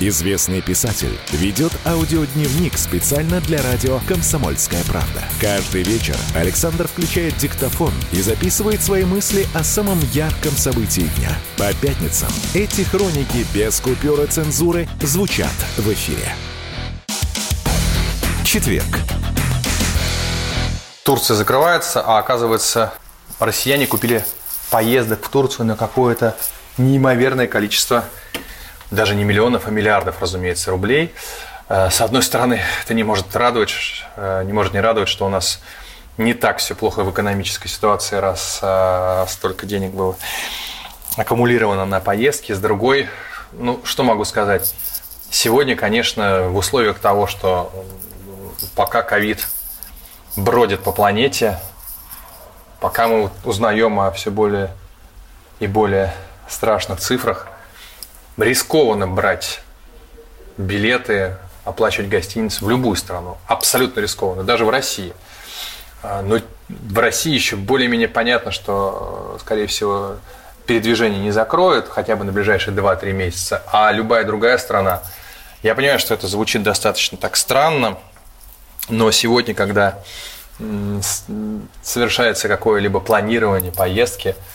Известный 0.00 0.62
писатель 0.62 1.18
ведет 1.32 1.72
аудиодневник 1.84 2.78
специально 2.78 3.40
для 3.40 3.60
радио 3.62 3.98
«Комсомольская 4.06 4.84
правда». 4.84 5.24
Каждый 5.40 5.82
вечер 5.82 6.16
Александр 6.36 6.86
включает 6.86 7.36
диктофон 7.36 7.92
и 8.12 8.20
записывает 8.20 8.80
свои 8.80 9.04
мысли 9.04 9.44
о 9.56 9.64
самом 9.64 9.98
ярком 10.12 10.52
событии 10.52 11.10
дня. 11.16 11.30
По 11.56 11.74
пятницам 11.74 12.28
эти 12.54 12.82
хроники 12.82 13.44
без 13.52 13.80
купюра 13.80 14.28
цензуры 14.28 14.88
звучат 15.02 15.50
в 15.76 15.92
эфире. 15.92 16.32
Четверг. 18.44 19.00
Турция 21.02 21.34
закрывается, 21.34 22.02
а 22.02 22.20
оказывается, 22.20 22.94
россияне 23.40 23.88
купили 23.88 24.24
поездок 24.70 25.24
в 25.24 25.28
Турцию 25.28 25.66
на 25.66 25.74
какое-то 25.74 26.36
неимоверное 26.76 27.48
количество 27.48 28.04
даже 28.90 29.14
не 29.14 29.24
миллионов, 29.24 29.66
а 29.66 29.70
миллиардов, 29.70 30.20
разумеется, 30.20 30.70
рублей. 30.70 31.12
Э, 31.68 31.90
с 31.90 32.00
одной 32.00 32.22
стороны, 32.22 32.60
это 32.84 32.94
не 32.94 33.04
может 33.04 33.34
радовать, 33.36 33.72
э, 34.16 34.42
не 34.44 34.52
может 34.52 34.72
не 34.72 34.80
радовать, 34.80 35.08
что 35.08 35.26
у 35.26 35.28
нас 35.28 35.60
не 36.16 36.34
так 36.34 36.58
все 36.58 36.74
плохо 36.74 37.04
в 37.04 37.10
экономической 37.10 37.68
ситуации, 37.68 38.16
раз 38.16 38.60
э, 38.62 39.26
столько 39.28 39.66
денег 39.66 39.92
было 39.92 40.16
аккумулировано 41.16 41.84
на 41.84 42.00
поездки. 42.00 42.52
С 42.52 42.58
другой, 42.58 43.08
ну, 43.52 43.80
что 43.84 44.02
могу 44.04 44.24
сказать? 44.24 44.74
Сегодня, 45.30 45.76
конечно, 45.76 46.48
в 46.48 46.56
условиях 46.56 46.98
того, 46.98 47.26
что 47.26 47.70
пока 48.74 49.02
ковид 49.02 49.46
бродит 50.36 50.82
по 50.82 50.92
планете, 50.92 51.58
пока 52.80 53.08
мы 53.08 53.30
узнаем 53.44 54.00
о 54.00 54.10
все 54.12 54.30
более 54.30 54.70
и 55.60 55.66
более 55.66 56.14
страшных 56.48 57.00
цифрах– 57.00 57.48
рискованно 58.38 59.06
брать 59.06 59.60
билеты, 60.56 61.36
оплачивать 61.64 62.08
гостиницу 62.08 62.64
в 62.64 62.70
любую 62.70 62.96
страну. 62.96 63.38
Абсолютно 63.46 64.00
рискованно, 64.00 64.44
даже 64.44 64.64
в 64.64 64.70
России. 64.70 65.12
А, 66.02 66.22
но 66.22 66.40
в 66.68 66.98
России 66.98 67.32
еще 67.32 67.56
более-менее 67.56 68.08
понятно, 68.08 68.52
что, 68.52 69.36
скорее 69.40 69.66
всего, 69.66 70.16
передвижение 70.66 71.20
не 71.20 71.30
закроют 71.30 71.88
хотя 71.88 72.16
бы 72.16 72.24
на 72.24 72.32
ближайшие 72.32 72.76
2-3 72.76 73.12
месяца, 73.12 73.62
а 73.72 73.90
любая 73.92 74.24
другая 74.24 74.58
страна. 74.58 75.02
Я 75.62 75.74
понимаю, 75.74 75.98
что 75.98 76.14
это 76.14 76.26
звучит 76.26 76.62
достаточно 76.62 77.18
так 77.18 77.36
странно, 77.36 77.98
но 78.88 79.10
сегодня, 79.10 79.54
когда 79.54 79.98
совершается 81.82 82.48
какое-либо 82.48 83.00
планирование 83.00 83.72
поездки– 83.72 84.34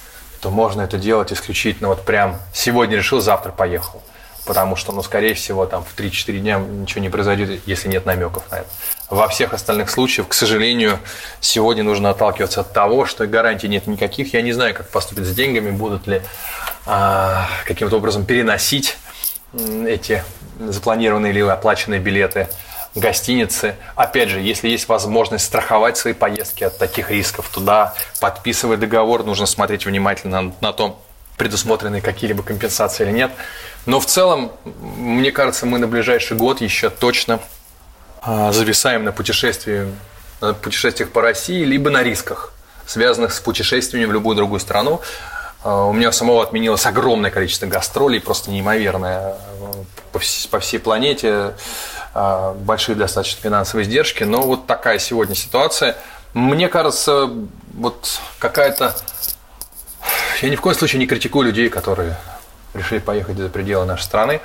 то 0.43 0.49
можно 0.49 0.81
это 0.81 0.97
делать 0.97 1.31
исключительно 1.31 1.87
вот 1.87 2.03
прям 2.03 2.37
сегодня 2.53 2.97
решил, 2.97 3.21
завтра 3.21 3.53
поехал. 3.53 4.03
Потому 4.45 4.75
что, 4.75 4.91
ну, 4.91 5.01
скорее 5.01 5.35
всего, 5.35 5.65
там 5.65 5.85
в 5.85 5.97
3-4 5.97 6.39
дня 6.39 6.57
ничего 6.57 6.99
не 6.99 7.07
произойдет, 7.07 7.61
если 7.65 7.87
нет 7.87 8.05
намеков 8.05 8.43
на 8.51 8.55
это. 8.57 8.67
Во 9.09 9.29
всех 9.29 9.53
остальных 9.53 9.89
случаях, 9.89 10.27
к 10.27 10.33
сожалению, 10.33 10.99
сегодня 11.39 11.83
нужно 11.83 12.09
отталкиваться 12.09 12.59
от 12.59 12.73
того, 12.73 13.05
что 13.05 13.25
гарантий 13.25 13.69
нет 13.69 13.87
никаких. 13.87 14.33
Я 14.33 14.41
не 14.41 14.51
знаю, 14.51 14.75
как 14.75 14.89
поступить 14.89 15.23
с 15.23 15.33
деньгами, 15.33 15.71
будут 15.71 16.07
ли 16.07 16.21
а, 16.85 17.47
каким-то 17.63 17.95
образом 17.95 18.25
переносить 18.25 18.97
эти 19.87 20.25
запланированные 20.59 21.31
или 21.31 21.39
оплаченные 21.39 22.01
билеты 22.01 22.49
гостиницы. 22.95 23.75
Опять 23.95 24.29
же, 24.29 24.39
если 24.39 24.67
есть 24.67 24.87
возможность 24.87 25.45
страховать 25.45 25.97
свои 25.97 26.13
поездки 26.13 26.63
от 26.63 26.77
таких 26.77 27.09
рисков 27.09 27.49
туда, 27.49 27.93
подписывая 28.19 28.77
договор, 28.77 29.23
нужно 29.23 29.45
смотреть 29.45 29.85
внимательно 29.85 30.41
на, 30.41 30.53
на 30.61 30.73
то, 30.73 31.01
предусмотрены 31.37 32.01
какие-либо 32.01 32.43
компенсации 32.43 33.05
или 33.05 33.11
нет. 33.11 33.31
Но 33.85 33.99
в 33.99 34.05
целом, 34.05 34.51
мне 34.65 35.31
кажется, 35.31 35.65
мы 35.65 35.79
на 35.79 35.87
ближайший 35.87 36.37
год 36.37 36.61
еще 36.61 36.89
точно 36.89 37.39
а, 38.21 38.51
зависаем 38.51 39.03
на 39.03 39.11
путешествии, 39.11 39.87
на 40.41 40.53
путешествиях 40.53 41.09
по 41.09 41.21
России, 41.21 41.63
либо 41.63 41.89
на 41.89 42.03
рисках, 42.03 42.53
связанных 42.85 43.33
с 43.33 43.39
путешествиями 43.39 44.05
в 44.05 44.13
любую 44.13 44.35
другую 44.35 44.59
страну. 44.59 45.01
А, 45.63 45.85
у 45.85 45.93
меня 45.93 46.11
самого 46.11 46.43
отменилось 46.43 46.85
огромное 46.85 47.31
количество 47.31 47.65
гастролей, 47.65 48.21
просто 48.21 48.51
неимоверное 48.51 49.35
по 50.49 50.59
всей 50.59 50.77
планете. 50.77 51.53
А, 52.13 52.53
большие 52.53 52.95
достаточно 52.95 53.41
финансовые 53.41 53.85
издержки, 53.85 54.23
но 54.23 54.43
вот 54.43 54.67
такая 54.67 54.99
сегодня 54.99 55.35
ситуация. 55.35 55.97
Мне 56.33 56.67
кажется, 56.67 57.29
вот 57.73 58.19
какая-то... 58.39 58.95
Я 60.41 60.49
ни 60.49 60.55
в 60.55 60.61
коем 60.61 60.77
случае 60.77 60.99
не 60.99 61.07
критикую 61.07 61.45
людей, 61.47 61.69
которые 61.69 62.17
решили 62.73 62.99
поехать 62.99 63.37
за 63.37 63.49
пределы 63.49 63.85
нашей 63.85 64.03
страны, 64.03 64.41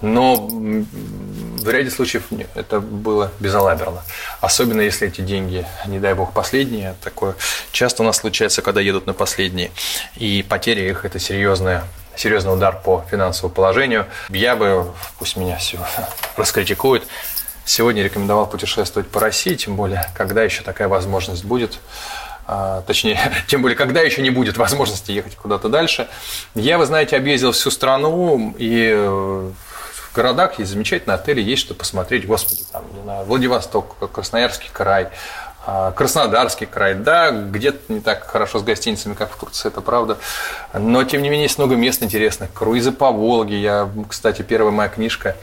но 0.00 0.36
в 0.36 1.68
ряде 1.68 1.90
случаев 1.90 2.24
это 2.54 2.80
было 2.80 3.32
безалаберно. 3.40 4.02
Особенно 4.40 4.80
если 4.80 5.08
эти 5.08 5.20
деньги, 5.20 5.66
не 5.86 5.98
дай 5.98 6.14
бог, 6.14 6.32
последние. 6.32 6.94
Такое 7.02 7.34
часто 7.72 8.02
у 8.02 8.06
нас 8.06 8.18
случается, 8.18 8.62
когда 8.62 8.80
едут 8.80 9.06
на 9.06 9.12
последние. 9.12 9.72
И 10.16 10.44
потеря 10.48 10.88
их– 10.88 11.04
это 11.04 11.18
серьезная 11.18 11.84
серьезный 12.18 12.52
удар 12.52 12.80
по 12.82 13.04
финансовому 13.10 13.54
положению. 13.54 14.06
Я 14.28 14.56
бы, 14.56 14.92
пусть 15.18 15.36
меня 15.36 15.56
все 15.56 15.78
раскритикуют, 16.36 17.06
сегодня 17.64 18.02
рекомендовал 18.02 18.46
путешествовать 18.46 19.08
по 19.08 19.20
России, 19.20 19.54
тем 19.54 19.76
более, 19.76 20.06
когда 20.16 20.42
еще 20.42 20.62
такая 20.62 20.88
возможность 20.88 21.44
будет. 21.44 21.78
А, 22.46 22.82
точнее, 22.82 23.20
тем 23.46 23.62
более, 23.62 23.76
когда 23.76 24.00
еще 24.00 24.22
не 24.22 24.30
будет 24.30 24.56
возможности 24.56 25.12
ехать 25.12 25.36
куда-то 25.36 25.68
дальше. 25.68 26.08
Я, 26.54 26.78
вы 26.78 26.86
знаете, 26.86 27.16
объездил 27.16 27.52
всю 27.52 27.70
страну, 27.70 28.54
и 28.58 28.92
в 28.92 30.14
городах 30.14 30.58
есть 30.58 30.70
замечательные 30.72 31.16
отели, 31.16 31.42
есть 31.42 31.62
что 31.62 31.74
посмотреть. 31.74 32.26
Господи, 32.26 32.62
там, 32.72 32.84
не 32.94 33.02
знаю, 33.02 33.24
Владивосток, 33.26 33.96
Красноярский 34.12 34.70
край, 34.72 35.10
Краснодарский 35.96 36.66
край, 36.66 36.94
да, 36.94 37.30
где-то 37.30 37.92
не 37.92 38.00
так 38.00 38.24
хорошо 38.24 38.58
с 38.58 38.62
гостиницами, 38.62 39.14
как 39.14 39.30
в 39.30 39.36
Турции, 39.36 39.68
это 39.68 39.82
правда. 39.82 40.16
Но, 40.72 41.04
тем 41.04 41.22
не 41.22 41.28
менее, 41.28 41.44
есть 41.44 41.58
много 41.58 41.76
мест 41.76 42.02
интересных. 42.02 42.52
Круизы 42.54 42.90
по 42.90 43.10
Волге. 43.10 43.60
Я, 43.60 43.88
кстати, 44.08 44.42
первая 44.42 44.72
моя 44.72 44.88
книжка 44.88 45.36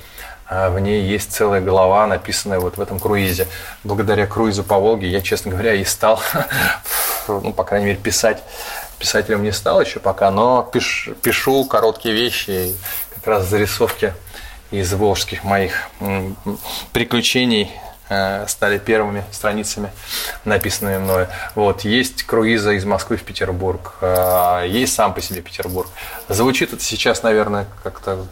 а 0.48 0.70
в 0.70 0.80
ней 0.80 1.02
есть 1.02 1.32
целая 1.32 1.60
глава, 1.60 2.06
написанная 2.06 2.60
вот 2.60 2.78
в 2.78 2.82
этом 2.82 3.00
круизе. 3.00 3.48
Благодаря 3.84 4.28
круизу 4.28 4.64
по 4.64 4.78
Волге 4.78 5.08
я, 5.10 5.22
честно 5.22 5.52
говоря, 5.52 5.74
и 5.74 5.84
стал, 5.84 6.22
ну, 7.28 7.52
по 7.52 7.64
крайней 7.64 7.88
мере, 7.88 7.98
писать. 7.98 8.44
Писателем 9.00 9.44
не 9.44 9.52
стал 9.52 9.82
еще 9.82 10.00
пока, 10.00 10.32
но 10.32 10.64
пиш, 10.64 11.10
пишу 11.22 11.66
короткие 11.66 12.16
вещи, 12.16 12.76
как 13.16 13.28
раз 13.28 13.46
зарисовки 13.46 14.14
из 14.72 14.94
волжских 14.94 15.44
моих 15.44 15.90
приключений 16.94 17.72
стали 18.08 18.78
первыми 18.78 19.24
страницами, 19.32 19.92
написанными 20.44 20.98
мною. 20.98 21.28
Вот, 21.56 21.82
есть 21.82 22.24
круиза 22.24 22.72
из 22.72 22.86
Москвы 22.86 23.18
в 23.18 23.24
Петербург, 23.24 23.96
э, 24.02 24.66
есть 24.68 24.94
сам 24.94 25.14
по 25.14 25.22
себе 25.22 25.42
Петербург. 25.42 25.90
Звучит 26.30 26.74
это 26.74 26.84
сейчас, 26.84 27.24
наверное, 27.24 27.66
как-то 27.84 28.26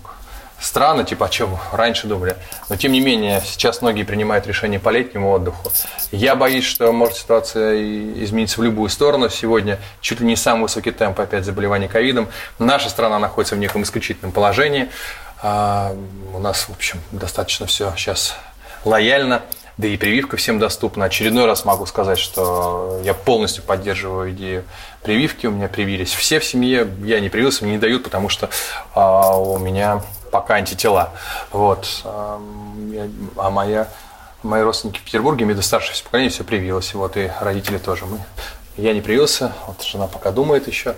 странно, 0.63 1.03
типа 1.03 1.25
о 1.25 1.29
чем 1.29 1.57
раньше 1.71 2.07
думали. 2.07 2.37
Но 2.69 2.75
тем 2.75 2.91
не 2.91 3.01
менее, 3.01 3.41
сейчас 3.45 3.81
многие 3.81 4.03
принимают 4.03 4.47
решение 4.47 4.79
по 4.79 4.89
летнему 4.89 5.29
отдыху. 5.31 5.71
Я 6.11 6.35
боюсь, 6.35 6.63
что 6.63 6.91
может 6.91 7.17
ситуация 7.17 7.75
измениться 8.23 8.59
в 8.59 8.63
любую 8.63 8.89
сторону. 8.89 9.29
Сегодня 9.29 9.79
чуть 10.01 10.21
ли 10.21 10.25
не 10.25 10.35
самый 10.35 10.63
высокий 10.63 10.91
темп 10.91 11.19
опять 11.19 11.45
заболеваний 11.45 11.87
ковидом. 11.87 12.29
Наша 12.59 12.89
страна 12.89 13.19
находится 13.19 13.55
в 13.55 13.59
неком 13.59 13.83
исключительном 13.83 14.31
положении. 14.31 14.89
А, 15.41 15.93
у 16.33 16.39
нас, 16.39 16.69
в 16.69 16.71
общем, 16.71 16.99
достаточно 17.11 17.65
все 17.65 17.93
сейчас 17.97 18.35
лояльно. 18.85 19.41
Да 19.77 19.87
и 19.87 19.97
прививка 19.97 20.37
всем 20.37 20.59
доступна. 20.59 21.05
Очередной 21.05 21.45
раз 21.45 21.65
могу 21.65 21.85
сказать, 21.87 22.19
что 22.19 23.01
я 23.03 23.15
полностью 23.15 23.63
поддерживаю 23.63 24.31
идею 24.31 24.65
прививки. 25.01 25.47
У 25.47 25.51
меня 25.51 25.67
привились 25.67 26.13
все 26.13 26.39
в 26.39 26.45
семье. 26.45 26.87
Я 27.03 27.19
не 27.19 27.29
привился, 27.29 27.63
мне 27.63 27.73
не 27.73 27.79
дают, 27.79 28.03
потому 28.03 28.29
что 28.29 28.49
а, 28.93 29.35
у 29.37 29.57
меня 29.57 30.03
пока 30.31 30.55
антитела. 30.55 31.13
Вот. 31.51 32.01
А 32.05 33.49
моя, 33.49 33.87
мои 34.43 34.61
родственники 34.61 34.99
в 34.99 35.03
Петербурге, 35.03 35.45
имею 35.45 35.61
старшее 35.63 35.95
поколение, 36.03 36.31
все 36.31 36.43
привилось. 36.43 36.93
Вот, 36.93 37.17
и 37.17 37.31
родители 37.41 37.79
тоже. 37.79 38.05
Мы, 38.05 38.19
я 38.77 38.93
не 38.93 39.01
привился, 39.01 39.53
вот 39.65 39.81
жена 39.81 40.05
пока 40.07 40.31
думает 40.31 40.67
еще. 40.67 40.95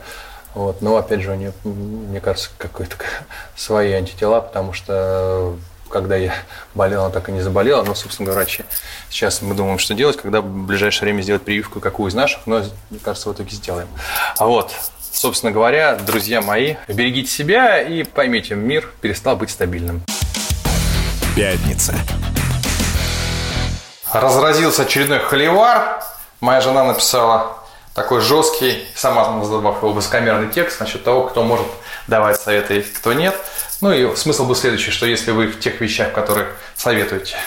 Вот, 0.54 0.82
но 0.82 0.96
опять 0.96 1.22
же, 1.22 1.32
у 1.32 1.36
нее, 1.36 1.54
мне 1.64 2.20
кажется, 2.22 2.50
какой-то 2.58 2.96
свои 3.56 3.92
антитела, 3.92 4.42
потому 4.42 4.74
что 4.74 5.56
когда 5.96 6.18
я 6.18 6.34
болел, 6.74 7.06
она 7.06 7.10
так 7.10 7.30
и 7.30 7.32
не 7.32 7.40
заболела. 7.40 7.82
Но, 7.84 7.96
собственно 7.96 8.26
говоря, 8.26 8.44
врачи. 8.44 8.66
Сейчас 9.10 9.42
мы 9.42 9.56
думаем, 9.56 9.80
что 9.80 9.94
делать, 9.94 10.18
когда 10.18 10.42
в 10.42 10.46
ближайшее 10.46 11.04
время 11.04 11.22
сделать 11.22 11.44
прививку 11.44 11.80
какую 11.80 12.10
из 12.10 12.14
наших, 12.14 12.46
но, 12.48 12.64
мне 12.90 13.00
кажется, 13.02 13.30
в 13.30 13.34
итоге 13.34 13.52
сделаем. 13.52 13.88
А 14.38 14.46
вот, 14.46 14.74
Собственно 15.14 15.54
говоря, 15.54 15.96
друзья 15.96 16.42
мои, 16.42 16.76
берегите 16.90 17.32
себя 17.32 17.82
и 17.82 18.04
поймите, 18.04 18.56
мир 18.56 18.92
перестал 19.00 19.38
быть 19.38 19.50
стабильным. 19.50 20.04
Пятница. 21.38 21.96
Разразился 24.12 24.82
очередной 24.82 25.20
холивар. 25.20 26.04
Моя 26.42 26.60
жена 26.60 26.84
написала 26.84 27.60
такой 27.94 28.20
жесткий, 28.20 28.86
сама 28.94 29.32
назвала 29.32 29.70
его 29.70 29.94
высокомерный 29.94 30.52
текст 30.52 30.82
насчет 30.82 31.06
того, 31.06 31.28
кто 31.28 31.44
может 31.44 31.68
давать 32.08 32.40
советы 32.40 32.80
и 32.80 32.82
кто 32.82 33.14
нет. 33.14 33.36
Ну 33.82 33.92
и 33.92 34.16
смысл 34.16 34.46
был 34.46 34.56
следующий, 34.56 34.92
что 34.92 35.06
если 35.06 35.32
вы 35.32 35.48
в 35.48 35.60
тех 35.60 35.80
вещах, 35.82 36.14
которые 36.14 36.48
советуете, 36.76 37.38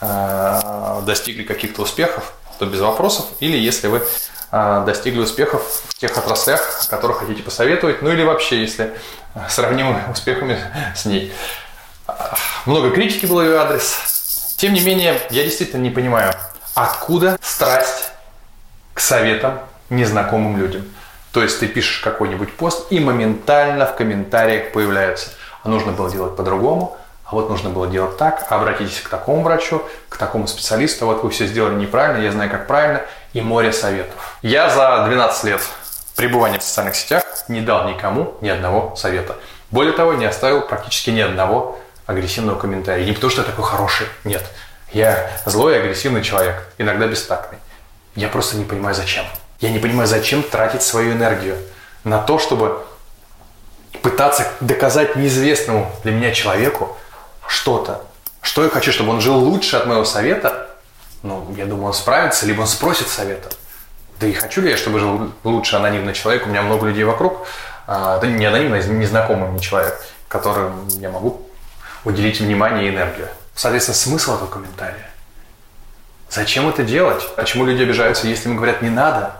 э, 0.00 1.00
достигли 1.04 1.44
каких-то 1.44 1.82
успехов, 1.82 2.32
то 2.58 2.66
без 2.66 2.80
вопросов. 2.80 3.26
Или 3.40 3.56
если 3.56 3.86
вы 3.86 4.02
а, 4.50 4.84
достигли 4.84 5.20
успехов 5.20 5.62
в 5.88 5.94
тех 5.98 6.16
отраслях, 6.16 6.82
о 6.86 6.88
которых 6.88 7.18
хотите 7.18 7.42
посоветовать, 7.42 8.00
ну 8.00 8.10
или 8.10 8.22
вообще, 8.22 8.60
если 8.60 8.94
сравнимы 9.48 10.02
успехами 10.10 10.58
с 10.96 11.04
ней. 11.04 11.32
Много 12.64 12.90
критики 12.90 13.26
было 13.26 13.42
ее 13.42 13.58
адрес. 13.58 14.54
Тем 14.56 14.72
не 14.72 14.80
менее, 14.80 15.20
я 15.30 15.44
действительно 15.44 15.82
не 15.82 15.90
понимаю, 15.90 16.32
откуда 16.74 17.38
страсть 17.42 18.10
к 18.94 19.00
советам 19.00 19.60
незнакомым 19.90 20.58
людям. 20.58 20.86
То 21.32 21.42
есть 21.42 21.60
ты 21.60 21.66
пишешь 21.66 22.00
какой-нибудь 22.00 22.52
пост, 22.54 22.90
и 22.90 23.00
моментально 23.00 23.86
в 23.86 23.94
комментариях 23.96 24.72
появляется, 24.72 25.30
а 25.62 25.68
нужно 25.68 25.92
было 25.92 26.10
делать 26.10 26.36
по-другому, 26.36 26.96
а 27.24 27.34
вот 27.34 27.50
нужно 27.50 27.68
было 27.68 27.86
делать 27.86 28.16
так, 28.16 28.46
обратитесь 28.50 29.00
к 29.00 29.08
такому 29.08 29.42
врачу, 29.42 29.82
к 30.08 30.16
такому 30.16 30.46
специалисту, 30.46 31.06
вот 31.06 31.22
вы 31.22 31.30
все 31.30 31.46
сделали 31.46 31.74
неправильно, 31.74 32.22
я 32.22 32.32
знаю, 32.32 32.50
как 32.50 32.66
правильно, 32.66 33.02
и 33.34 33.42
море 33.42 33.72
советов. 33.72 34.38
Я 34.40 34.70
за 34.70 35.04
12 35.06 35.44
лет 35.44 35.60
пребывания 36.16 36.58
в 36.58 36.62
социальных 36.62 36.96
сетях 36.96 37.22
не 37.48 37.60
дал 37.60 37.88
никому 37.88 38.34
ни 38.40 38.48
одного 38.48 38.96
совета. 38.96 39.36
Более 39.70 39.92
того, 39.92 40.14
не 40.14 40.24
оставил 40.24 40.62
практически 40.62 41.10
ни 41.10 41.20
одного 41.20 41.78
агрессивного 42.06 42.58
комментария. 42.58 43.04
Не 43.04 43.12
потому, 43.12 43.30
что 43.30 43.42
я 43.42 43.46
такой 43.46 43.64
хороший, 43.64 44.06
нет. 44.24 44.42
Я 44.92 45.30
злой 45.44 45.78
агрессивный 45.78 46.22
человек, 46.22 46.64
иногда 46.78 47.06
бестактный. 47.06 47.58
Я 48.14 48.28
просто 48.28 48.56
не 48.56 48.64
понимаю, 48.64 48.94
зачем. 48.94 49.26
Я 49.60 49.70
не 49.70 49.78
понимаю, 49.78 50.06
зачем 50.06 50.42
тратить 50.42 50.82
свою 50.82 51.12
энергию 51.12 51.56
на 52.04 52.18
то, 52.18 52.38
чтобы 52.38 52.84
пытаться 54.02 54.46
доказать 54.60 55.16
неизвестному 55.16 55.90
для 56.04 56.12
меня 56.12 56.32
человеку, 56.32 56.96
что-то, 57.46 58.02
что 58.40 58.62
я 58.62 58.70
хочу, 58.70 58.92
чтобы 58.92 59.10
он 59.10 59.20
жил 59.20 59.36
лучше 59.36 59.76
от 59.76 59.86
моего 59.86 60.04
совета, 60.04 60.68
ну, 61.22 61.52
я 61.56 61.66
думаю, 61.66 61.88
он 61.88 61.94
справится, 61.94 62.46
либо 62.46 62.60
он 62.60 62.68
спросит 62.68 63.08
совета. 63.08 63.48
Да 64.20 64.26
и 64.26 64.32
хочу 64.32 64.60
ли 64.60 64.70
я, 64.70 64.76
чтобы 64.76 65.00
жил 65.00 65.32
лучше 65.42 65.76
анонимный 65.76 66.14
человек, 66.14 66.46
у 66.46 66.50
меня 66.50 66.62
много 66.62 66.86
людей 66.86 67.04
вокруг, 67.04 67.46
а, 67.86 68.18
да 68.18 68.26
не 68.28 68.46
анонимный, 68.46 68.80
а 68.80 68.84
незнакомый 68.84 69.48
мне 69.48 69.60
человек, 69.60 70.00
которым 70.28 70.86
я 70.88 71.10
могу 71.10 71.48
уделить 72.04 72.40
внимание 72.40 72.86
и 72.86 72.90
энергию. 72.90 73.28
Соответственно, 73.54 73.96
смысл 73.96 74.36
этого 74.36 74.48
комментария. 74.48 75.10
Зачем 76.30 76.68
это 76.68 76.84
делать? 76.84 77.28
Почему 77.34 77.64
люди 77.64 77.82
обижаются, 77.82 78.28
если 78.28 78.48
им 78.48 78.56
говорят 78.56 78.82
«не 78.82 78.90
надо», 78.90 79.34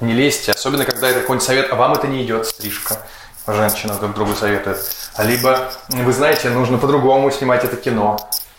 «не 0.00 0.12
лезьте», 0.12 0.52
особенно 0.52 0.84
когда 0.84 1.08
это 1.08 1.20
какой-нибудь 1.20 1.46
совет, 1.46 1.72
а 1.72 1.74
вам 1.76 1.92
это 1.92 2.06
не 2.06 2.22
идет, 2.22 2.46
стрижка– 2.46 2.98
женщина 3.46 3.94
друг 3.94 4.14
другу 4.14 4.34
советует. 4.34 4.78
Либо, 5.18 5.70
вы 5.88 6.12
знаете, 6.12 6.50
нужно 6.50 6.78
по-другому 6.78 7.30
снимать 7.30 7.64
это 7.64 7.76
кино. 7.76 8.18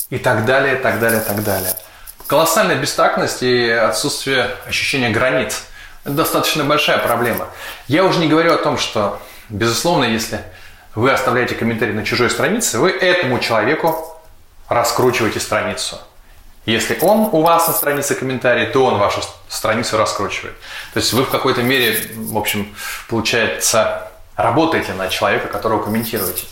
И 0.09 0.17
так 0.19 0.45
далее, 0.45 0.75
так 0.75 0.99
далее, 0.99 1.19
так 1.19 1.43
далее. 1.43 1.73
Колоссальная 2.27 2.75
бестактность 2.75 3.41
и 3.41 3.69
отсутствие 3.69 4.51
ощущения 4.67 5.09
границ– 5.09 5.63
это 6.03 6.13
достаточно 6.13 6.63
большая 6.63 6.99
проблема. 6.99 7.47
Я 7.87 8.03
уже 8.03 8.19
не 8.19 8.27
говорю 8.27 8.53
о 8.53 8.57
том, 8.57 8.77
что, 8.77 9.19
безусловно, 9.49 10.05
если 10.05 10.41
вы 10.93 11.11
оставляете 11.11 11.55
комментарий 11.55 11.93
на 11.93 12.05
чужой 12.05 12.29
странице, 12.29 12.77
вы 12.77 12.91
этому 12.91 13.39
человеку 13.39 14.15
раскручиваете 14.69 15.39
страницу. 15.39 15.99
Если 16.65 16.97
он 17.01 17.29
у 17.31 17.41
вас 17.41 17.67
на 17.67 17.73
странице 17.73 18.15
комментарий, 18.15 18.65
то 18.65 18.85
он 18.85 18.97
вашу 18.97 19.21
страницу 19.47 19.97
раскручивает. 19.97 20.55
То 20.93 20.99
есть 20.99 21.13
вы 21.13 21.23
в 21.23 21.29
какой-то 21.29 21.61
мере, 21.61 21.97
в 22.15 22.37
общем, 22.37 22.75
получается, 23.07 24.07
работаете 24.35 24.93
на 24.93 25.07
человека, 25.07 25.47
которого 25.47 25.83
комментируете. 25.83 26.45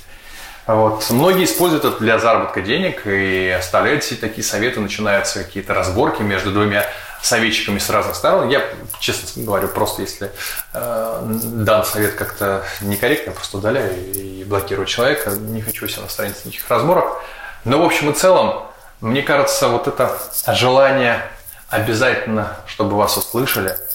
Вот. 0.65 1.09
Многие 1.09 1.43
используют 1.43 1.83
это 1.83 1.99
для 1.99 2.19
заработка 2.19 2.61
денег 2.61 3.05
и 3.05 3.49
оставляют 3.49 4.03
себе 4.03 4.17
такие 4.17 4.43
советы, 4.43 4.79
начинаются 4.79 5.43
какие-то 5.43 5.73
разборки 5.73 6.21
между 6.21 6.51
двумя 6.51 6.85
советчиками 7.21 7.79
с 7.79 7.89
разных 7.89 8.15
сторон. 8.15 8.49
Я, 8.49 8.63
честно 8.99 9.43
говорю, 9.43 9.67
просто 9.67 10.01
если 10.01 10.31
э, 10.73 11.21
дан 11.25 11.83
совет 11.85 12.13
как-то 12.13 12.63
некорректно, 12.81 13.33
просто 13.33 13.57
удаляю 13.57 13.93
и 14.13 14.43
блокирую 14.45 14.85
человека. 14.85 15.31
Не 15.31 15.61
хочу 15.61 15.87
себе 15.87 16.03
на 16.03 16.09
странице 16.09 16.41
никаких 16.45 16.69
разборок. 16.69 17.21
Но 17.65 17.79
в 17.79 17.83
общем 17.83 18.11
и 18.11 18.13
целом, 18.13 18.63
мне 19.03 19.21
кажется, 19.21 19.67
вот 19.67 19.87
это 19.87 20.17
желание 20.47 21.21
обязательно, 21.69 22.57
чтобы 22.65 22.97
вас 22.97 23.17
услышали– 23.17 23.77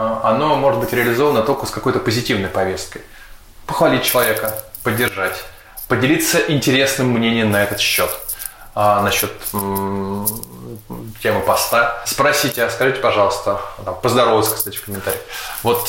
а, 0.00 0.20
оно 0.30 0.54
может 0.54 0.78
быть 0.78 0.92
реализовано 0.92 1.42
только 1.42 1.66
с 1.66 1.70
какой-то 1.70 1.98
позитивной 1.98 2.48
повесткой. 2.48 3.02
Похвалить 3.66 4.04
человека, 4.04 4.54
поддержать, 4.84 5.44
поделиться 5.88 6.38
интересным 6.38 7.08
мнением 7.08 7.50
на 7.50 7.64
этот 7.64 7.80
счет. 7.80 8.10
а, 8.76 9.02
насчет 9.02 9.32
темы 11.20 11.40
поста. 11.44 12.00
Спросите, 12.06 12.62
а 12.62 12.70
скажите, 12.70 13.00
пожалуйста, 13.00 13.60
там, 13.84 13.96
поздороваться, 14.00 14.54
кстати, 14.54 14.76
в 14.76 14.84
комментариях. 14.84 15.20
Вот 15.64 15.88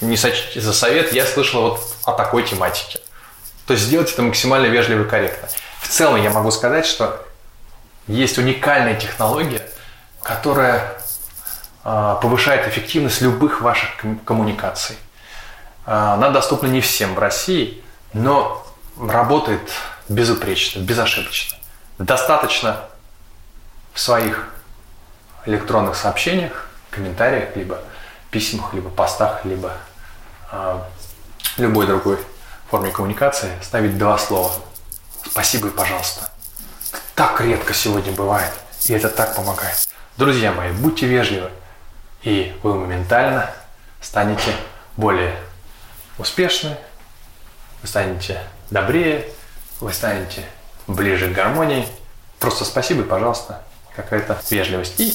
не 0.00 0.16
сочтите 0.16 0.60
за 0.60 0.72
совет, 0.72 1.12
я 1.12 1.26
слышал 1.26 1.62
вот 1.62 1.80
о 2.04 2.12
такой 2.12 2.44
тематике. 2.44 3.00
То 3.66 3.72
есть 3.72 3.86
сделать 3.86 4.12
это 4.12 4.22
максимально 4.22 4.66
вежливо 4.66 5.02
и 5.02 5.08
корректно. 5.08 5.48
В 5.80 5.88
целом 5.88 6.22
я 6.22 6.30
могу 6.30 6.52
сказать, 6.52 6.86
что 6.86 7.20
есть 8.06 8.38
уникальная 8.38 8.94
технология, 8.98 9.66
которая 10.22 10.96
а, 11.84 12.16
повышает 12.16 12.66
эффективность 12.68 13.20
любых 13.20 13.60
ваших 13.60 13.96
ком- 14.00 14.18
коммуникаций. 14.20 14.96
А, 15.86 16.14
Она 16.14 16.30
доступна 16.30 16.66
не 16.68 16.80
всем 16.80 17.14
в 17.14 17.18
России, 17.18 17.82
но 18.12 18.64
работает 18.98 19.68
безупречно, 20.08 20.80
безошибочно. 20.80 21.58
Достаточно 21.98 22.80
в 23.92 24.00
своих 24.00 24.48
электронных 25.46 25.96
сообщениях, 25.96 26.68
комментариях, 26.90 27.56
либо 27.56 27.80
письмах, 28.30 28.74
либо 28.74 28.90
постах, 28.90 29.44
либо 29.44 29.72
а, 30.50 30.86
любой 31.56 31.86
другой 31.86 32.18
форме 32.70 32.90
коммуникации 32.90 33.50
ставить 33.62 33.98
два 33.98 34.18
слова. 34.18 34.52
Спасибо 35.30 35.68
и 35.68 35.70
пожалуйста. 35.70 36.31
Так 37.14 37.40
редко 37.42 37.74
сегодня 37.74 38.12
бывает, 38.12 38.52
и 38.86 38.92
это 38.94 39.10
так 39.10 39.36
помогает. 39.36 39.86
Друзья 40.16 40.52
мои, 40.52 40.72
будьте 40.72 41.06
вежливы, 41.06 41.50
и 42.22 42.56
вы 42.62 42.74
моментально 42.74 43.50
станете 44.00 44.54
более 44.96 45.36
успешны, 46.16 46.76
вы 47.82 47.88
станете 47.88 48.42
добрее, 48.70 49.28
вы 49.80 49.92
станете 49.92 50.42
ближе 50.86 51.28
к 51.28 51.32
гармонии. 51.32 51.86
Просто 52.38 52.64
спасибо 52.64 53.02
пожалуйста, 53.02 53.62
какая-то 53.94 54.40
вежливость. 54.50 54.98
И 54.98 55.14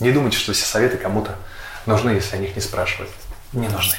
не 0.00 0.10
думайте, 0.10 0.38
что 0.38 0.54
все 0.54 0.64
советы 0.64 0.96
кому-то 0.96 1.36
нужны, 1.84 2.10
если 2.10 2.36
о 2.36 2.38
них 2.38 2.56
не 2.56 2.62
спрашивают. 2.62 3.10
Не 3.52 3.68
нужны. 3.68 3.96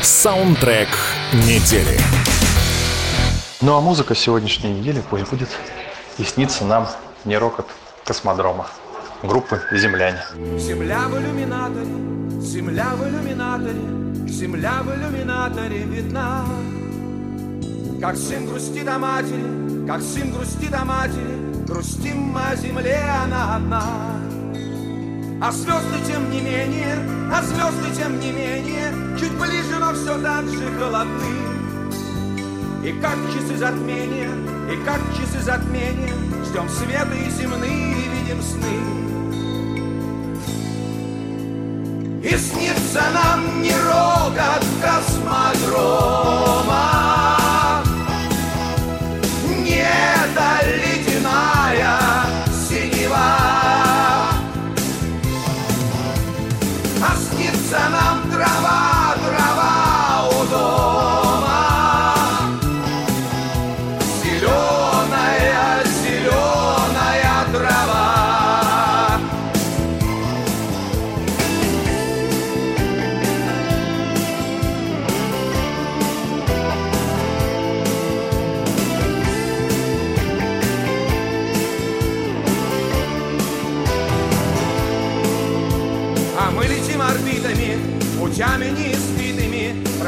Саундтрек 0.00 0.88
недели. 1.32 2.00
Ну 3.62 3.74
а 3.74 3.80
музыка 3.80 4.14
сегодняшней 4.14 4.74
недели 4.74 5.02
пусть 5.08 5.30
будет 5.30 5.48
и 6.18 6.24
снится 6.24 6.66
нам 6.66 6.86
не 7.24 7.38
рокот 7.38 7.66
космодрома 8.04 8.66
группы 9.22 9.62
«Земляне». 9.72 10.20
Земля 10.58 11.08
в 11.08 11.18
иллюминаторе, 11.18 11.86
земля 12.42 12.90
в 12.94 13.08
иллюминаторе, 13.08 14.28
земля 14.28 14.82
в 14.82 14.94
иллюминаторе 14.94 15.78
видна. 15.84 16.44
Как 17.98 18.16
сын 18.16 18.46
грустит 18.46 18.86
о 18.88 18.98
матери, 18.98 19.86
как 19.86 20.02
сын 20.02 20.32
грустит 20.32 20.74
о 20.74 20.84
матери, 20.84 21.64
грустим 21.66 22.18
мы 22.18 22.42
о 22.42 22.56
земле, 22.56 23.02
она 23.24 23.56
одна. 23.56 23.84
А 25.40 25.50
звезды 25.50 25.98
тем 26.06 26.30
не 26.30 26.42
менее, 26.42 26.98
а 27.32 27.40
звезды 27.42 27.96
тем 27.96 28.20
не 28.20 28.32
менее, 28.32 28.92
чуть 29.18 29.32
ближе, 29.32 29.78
но 29.80 29.94
все 29.94 30.20
так 30.20 30.44
же 30.46 30.78
холодны. 30.78 31.55
И 32.86 32.92
как 33.00 33.18
часы 33.34 33.56
затмения, 33.56 34.30
и 34.72 34.76
как 34.84 35.00
часы 35.16 35.42
затмения, 35.42 36.14
ждем 36.44 36.68
света 36.68 37.14
и 37.14 37.28
земные, 37.30 37.96
и 37.96 38.08
видим 38.14 38.40
сны. 38.40 38.78
И 42.22 42.36
снится 42.38 43.02
нам 43.12 43.60
не 43.60 43.72
рокот 43.72 44.64
космодрома, 44.80 46.16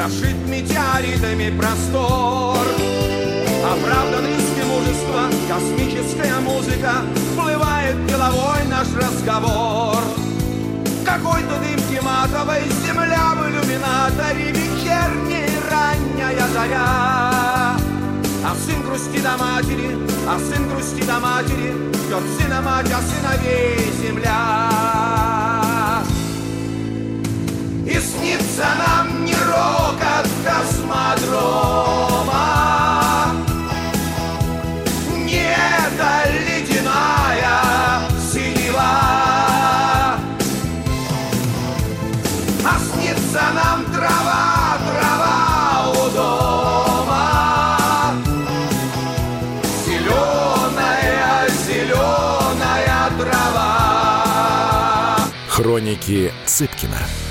Прошит 0.09 0.39
метеоритами 0.49 1.55
простор. 1.59 2.67
Оправдан 3.63 4.25
риски 4.25 4.65
мужества, 4.67 5.29
космическая 5.47 6.41
музыка, 6.41 6.93
Всплывает 7.15 8.07
деловой 8.07 8.65
наш 8.71 8.87
разговор. 8.97 10.03
Какой-то 11.05 11.59
дымки 11.61 12.03
матовой, 12.03 12.63
земля 12.87 13.35
в 13.35 13.51
иллюминаторе, 13.51 14.51
Вечерняя 14.51 15.51
ранняя 15.71 16.49
заря. 16.55 17.77
А 18.47 18.57
сын 18.65 18.81
грустит 18.87 19.27
о 19.27 19.37
матери, 19.37 19.95
а 20.27 20.39
сын 20.39 20.69
грустит 20.71 21.11
о 21.11 21.21
матери, 21.21 21.75
Ждет 22.07 22.23
сына 22.41 22.63
мать, 22.63 22.91
а 22.91 23.03
сыновей 23.03 23.93
земля. 24.01 24.78
Снится 28.29 28.67
нам 28.79 29.25
не 29.25 29.35
рокот 29.35 30.29
космодрома, 30.45 31.73
Не 35.25 35.45
эта 35.45 36.31
ледяная 36.31 37.57
синева, 38.31 38.93
А 42.65 42.79
снится 42.93 43.43
нам 43.55 43.85
трава, 43.87 44.79
трава 44.87 45.91
у 45.91 46.11
дома, 46.11 47.27
Зеленая, 49.87 51.49
зеленая 51.67 53.11
трава. 53.19 53.69
Хроники 55.49 56.33
Цыпкина. 56.45 57.01